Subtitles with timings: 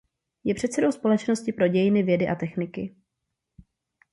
[0.45, 2.95] Je předsedou Společnosti pro dějiny vědy a techniky.